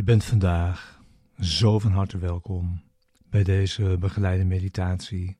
Je 0.00 0.06
bent 0.06 0.24
vandaag 0.24 1.02
zo 1.40 1.78
van 1.78 1.92
harte 1.92 2.18
welkom 2.18 2.82
bij 3.30 3.42
deze 3.42 3.96
begeleide 3.98 4.44
meditatie, 4.44 5.38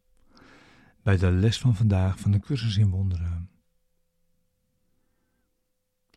bij 1.02 1.16
de 1.16 1.30
les 1.30 1.58
van 1.58 1.76
vandaag 1.76 2.18
van 2.18 2.30
de 2.30 2.40
cursus 2.40 2.76
in 2.76 2.90
wonderen. 2.90 3.50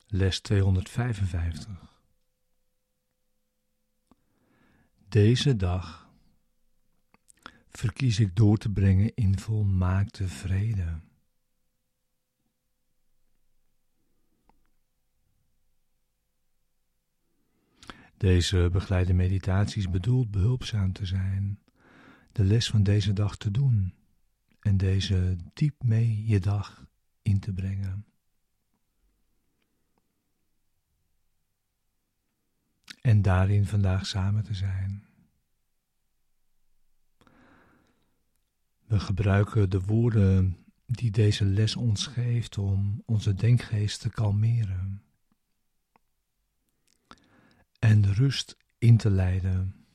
Les 0.07 0.39
255. 0.39 2.01
Deze 5.09 5.55
dag 5.55 6.09
verkies 7.69 8.19
ik 8.19 8.35
door 8.35 8.57
te 8.57 8.69
brengen 8.69 9.15
in 9.15 9.39
volmaakte 9.39 10.27
vrede. 10.27 10.99
Deze 18.23 18.69
begeleide 18.71 19.13
meditatie 19.13 19.77
is 19.77 19.89
bedoeld 19.89 20.31
behulpzaam 20.31 20.93
te 20.93 21.05
zijn, 21.05 21.59
de 22.31 22.43
les 22.43 22.69
van 22.69 22.83
deze 22.83 23.13
dag 23.13 23.37
te 23.37 23.51
doen 23.51 23.93
en 24.59 24.77
deze 24.77 25.35
diep 25.53 25.83
mee 25.83 26.25
je 26.25 26.39
dag 26.39 26.87
in 27.21 27.39
te 27.39 27.53
brengen. 27.53 28.05
En 33.01 33.21
daarin 33.21 33.65
vandaag 33.65 34.05
samen 34.05 34.43
te 34.43 34.53
zijn. 34.53 35.05
We 38.85 38.99
gebruiken 38.99 39.69
de 39.69 39.81
woorden 39.81 40.57
die 40.85 41.11
deze 41.11 41.45
les 41.45 41.75
ons 41.75 42.07
geeft 42.07 42.57
om 42.57 43.01
onze 43.05 43.33
denkgeest 43.33 44.01
te 44.01 44.09
kalmeren 44.09 45.03
en 47.83 48.13
rust 48.13 48.57
in 48.77 48.97
te 48.97 49.09
leiden. 49.09 49.85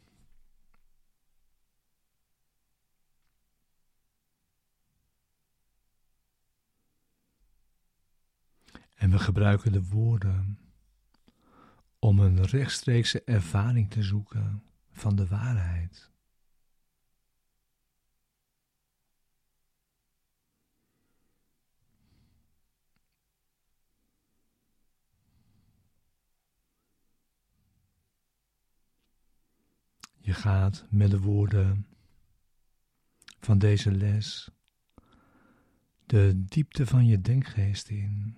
En 8.94 9.10
we 9.10 9.18
gebruiken 9.18 9.72
de 9.72 9.84
woorden 9.84 10.58
om 11.98 12.18
een 12.18 12.44
rechtstreekse 12.44 13.24
ervaring 13.24 13.90
te 13.90 14.02
zoeken 14.02 14.62
van 14.92 15.16
de 15.16 15.26
waarheid. 15.26 16.10
Je 30.28 30.34
gaat 30.34 30.86
met 30.90 31.10
de 31.10 31.20
woorden 31.20 31.86
van 33.40 33.58
deze 33.58 33.92
les 33.92 34.50
de 36.06 36.44
diepte 36.44 36.86
van 36.86 37.06
je 37.06 37.20
denkgeest 37.20 37.88
in. 37.88 38.36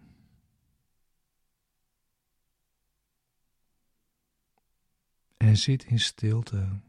En 5.37 5.56
zit 5.56 5.84
in 5.84 6.00
stilte. 6.00 6.81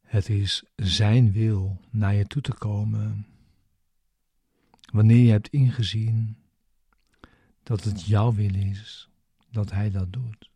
Het 0.00 0.28
is 0.28 0.64
Zijn 0.76 1.32
wil 1.32 1.80
naar 1.90 2.14
je 2.14 2.26
toe 2.26 2.42
te 2.42 2.54
komen. 2.54 3.26
Wanneer 4.92 5.24
je 5.24 5.30
hebt 5.30 5.48
ingezien 5.48 6.45
dat 7.66 7.84
het 7.84 8.02
jouw 8.04 8.32
wil 8.32 8.54
is 8.54 9.08
dat 9.50 9.70
Hij 9.70 9.90
dat 9.90 10.12
doet. 10.12 10.50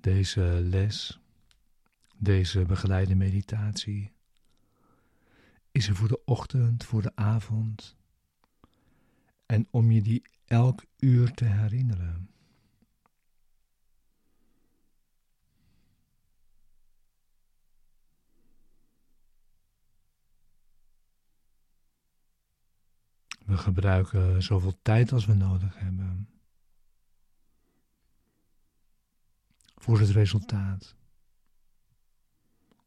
Deze 0.00 0.40
les, 0.62 1.20
deze 2.16 2.64
begeleide 2.64 3.14
meditatie, 3.14 4.12
is 5.70 5.88
er 5.88 5.96
voor 5.96 6.08
de 6.08 6.24
ochtend, 6.24 6.84
voor 6.84 7.02
de 7.02 7.16
avond 7.16 7.96
en 9.46 9.66
om 9.70 9.90
je 9.90 10.02
die 10.02 10.22
elk 10.44 10.84
uur 10.98 11.32
te 11.32 11.44
herinneren. 11.44 12.30
We 23.54 23.60
gebruiken 23.60 24.42
zoveel 24.42 24.78
tijd 24.82 25.12
als 25.12 25.26
we 25.26 25.34
nodig 25.34 25.78
hebben. 25.78 26.28
Voor 29.74 30.00
het 30.00 30.10
resultaat 30.10 30.94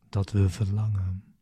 dat 0.09 0.31
we 0.31 0.49
verlangen. 0.49 1.35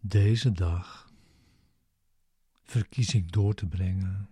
Deze 0.00 0.52
dag 0.52 1.12
verkies 2.62 3.14
ik 3.14 3.32
door 3.32 3.54
te 3.54 3.66
brengen 3.66 4.28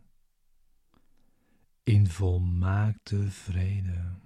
in 1.88 2.06
volmaakte 2.06 3.30
vrede. 3.30 4.16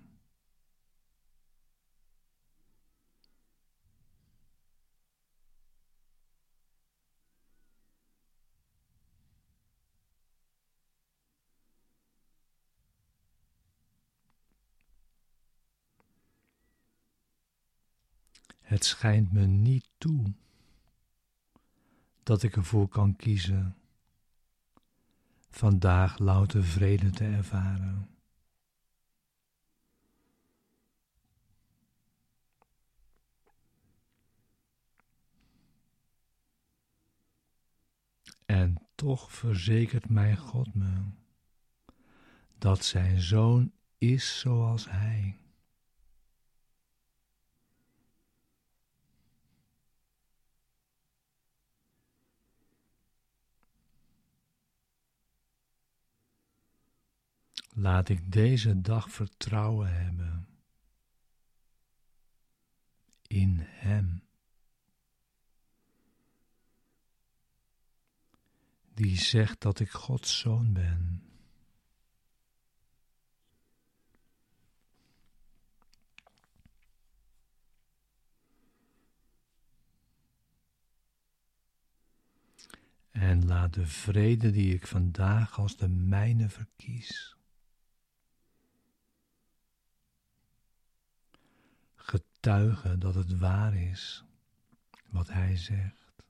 Het 18.61 18.84
schijnt 18.84 19.33
me 19.33 19.47
niet 19.47 19.89
toe 19.99 20.33
dat 22.23 22.43
ik 22.43 22.56
ervoor 22.56 22.89
kan 22.89 23.17
kiezen 23.17 23.81
vandaag 25.57 26.19
louter 26.19 26.65
vrede 26.65 27.11
te 27.11 27.25
ervaren. 27.25 28.09
En 38.47 38.87
toch 38.94 39.32
verzekert 39.32 40.09
mijn 40.09 40.37
God 40.37 40.75
me 40.75 41.21
dat 42.59 42.85
zijn 42.85 43.21
zoon 43.21 43.73
is 43.99 44.38
zoals 44.38 44.91
hij. 44.91 45.42
Laat 57.82 58.08
ik 58.08 58.32
deze 58.32 58.81
dag 58.81 59.11
vertrouwen 59.11 59.94
hebben 59.94 60.49
in 63.26 63.58
Hem, 63.61 64.23
die 68.94 69.19
zegt 69.19 69.61
dat 69.61 69.81
ik 69.81 69.90
Gods 69.90 70.38
zoon 70.38 70.73
ben. 70.73 71.23
En 83.11 83.46
laat 83.46 83.75
de 83.75 83.87
vrede 83.87 84.50
die 84.50 84.75
ik 84.75 84.87
vandaag 84.87 85.58
als 85.58 85.76
de 85.76 85.88
mijne 85.88 86.49
verkies 86.49 87.37
Tuigen 92.43 92.99
dat 92.99 93.15
het 93.15 93.39
waar 93.39 93.75
is 93.75 94.25
wat 95.11 95.29
hij 95.29 95.56
zegt. 95.56 96.25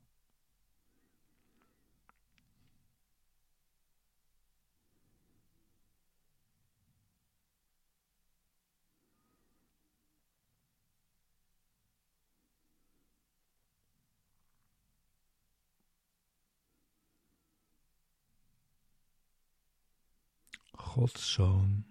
Gods 20.72 21.32
zoon 21.32 21.84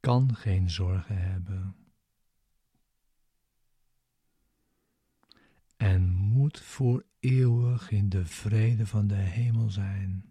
kan 0.00 0.34
geen 0.36 0.70
zorgen 0.70 1.18
hebben. 1.18 1.79
En 5.80 6.08
moet 6.14 6.60
voor 6.60 7.04
eeuwig 7.20 7.90
in 7.90 8.08
de 8.08 8.26
vrede 8.26 8.86
van 8.86 9.06
de 9.06 9.14
hemel 9.14 9.70
zijn. 9.70 10.24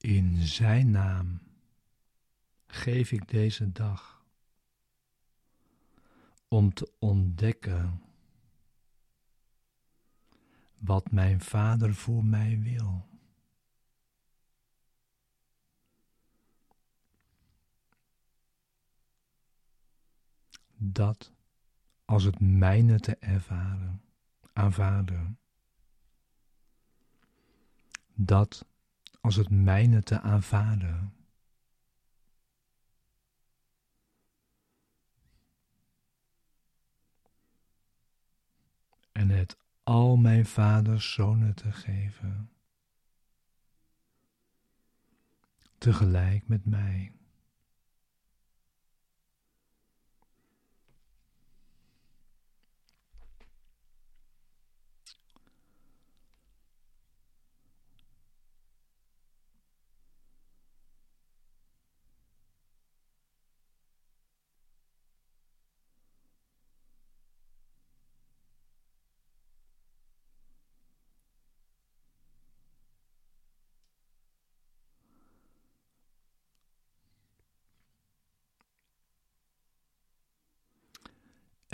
In 0.00 0.36
Zijn 0.36 0.90
naam 0.90 1.45
geef 2.76 3.12
ik 3.12 3.28
deze 3.28 3.72
dag 3.72 4.24
om 6.48 6.74
te 6.74 6.92
ontdekken 6.98 8.02
wat 10.78 11.10
mijn 11.10 11.40
Vader 11.40 11.94
voor 11.94 12.24
mij 12.24 12.60
wil. 12.60 13.08
Dat 20.76 21.32
als 22.04 22.24
het 22.24 22.40
mijne 22.40 23.00
te 23.00 23.16
ervaren, 23.16 24.02
aanvaarden. 24.52 25.38
Dat 28.14 28.66
als 29.20 29.36
het 29.36 29.50
mijne 29.50 30.02
te 30.02 30.20
aanvaarden. 30.20 31.15
En 39.16 39.30
het 39.30 39.56
al 39.82 40.16
mijn 40.16 40.46
vaders 40.46 41.12
zonen 41.12 41.54
te 41.54 41.72
geven, 41.72 42.50
tegelijk 45.78 46.48
met 46.48 46.64
mij. 46.64 47.12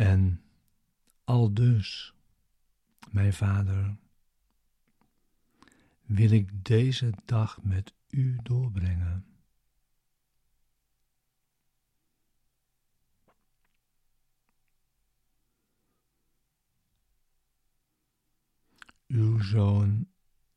En 0.02 0.42
al 1.24 1.54
dus, 1.54 2.14
mijn 3.10 3.32
vader, 3.32 3.96
wil 6.02 6.30
ik 6.30 6.64
deze 6.64 7.12
dag 7.24 7.62
met 7.62 7.94
u 8.10 8.38
doorbrengen. 8.42 9.26
Uw 19.06 19.40
zoon 19.40 20.08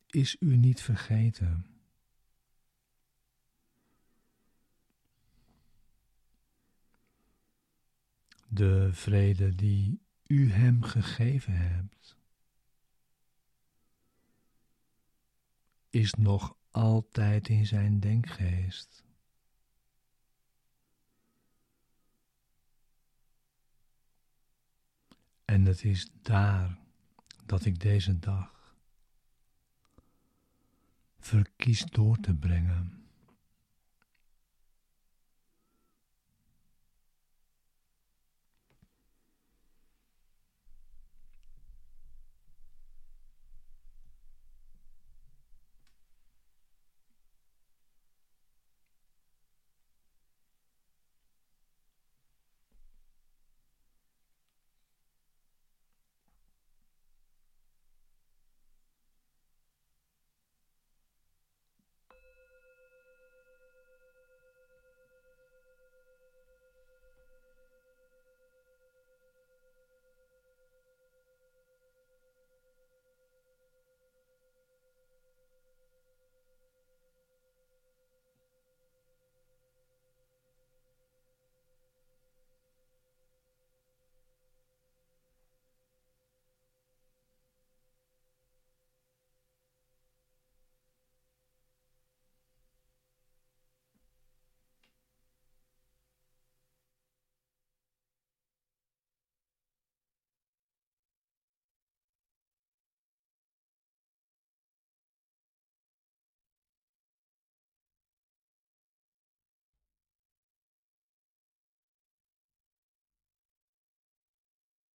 is 0.07 0.35
u 0.39 0.55
niet 0.57 0.81
vergeten. 0.81 1.74
De 8.55 8.89
vrede 8.93 9.55
die 9.55 10.01
u 10.27 10.51
hem 10.51 10.83
gegeven 10.83 11.53
hebt, 11.53 12.17
is 15.89 16.13
nog 16.13 16.57
altijd 16.71 17.47
in 17.49 17.65
zijn 17.65 17.99
denkgeest. 17.99 19.03
En 25.45 25.65
het 25.65 25.83
is 25.83 26.09
daar 26.21 26.77
dat 27.45 27.65
ik 27.65 27.79
deze 27.79 28.19
dag 28.19 28.75
verkies 31.19 31.85
door 31.85 32.17
te 32.17 32.33
brengen. 32.33 33.04